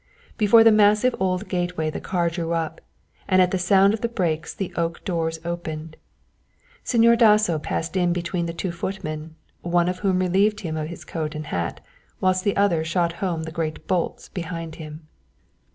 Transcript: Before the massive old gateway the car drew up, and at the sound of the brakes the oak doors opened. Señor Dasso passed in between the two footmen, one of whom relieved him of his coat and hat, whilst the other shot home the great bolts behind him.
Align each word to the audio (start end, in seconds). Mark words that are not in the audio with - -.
Before 0.35 0.63
the 0.63 0.71
massive 0.71 1.13
old 1.19 1.47
gateway 1.47 1.91
the 1.91 2.01
car 2.01 2.27
drew 2.31 2.53
up, 2.53 2.81
and 3.27 3.39
at 3.39 3.51
the 3.51 3.59
sound 3.59 3.93
of 3.93 4.01
the 4.01 4.09
brakes 4.09 4.51
the 4.51 4.73
oak 4.75 5.05
doors 5.05 5.39
opened. 5.45 5.95
Señor 6.83 7.15
Dasso 7.19 7.59
passed 7.59 7.95
in 7.95 8.11
between 8.11 8.47
the 8.47 8.51
two 8.51 8.71
footmen, 8.71 9.35
one 9.61 9.87
of 9.87 9.99
whom 9.99 10.17
relieved 10.17 10.61
him 10.61 10.75
of 10.75 10.87
his 10.87 11.05
coat 11.05 11.35
and 11.35 11.45
hat, 11.45 11.81
whilst 12.19 12.43
the 12.43 12.57
other 12.57 12.83
shot 12.83 13.13
home 13.21 13.43
the 13.43 13.51
great 13.51 13.85
bolts 13.85 14.27
behind 14.27 14.77
him. 14.77 15.07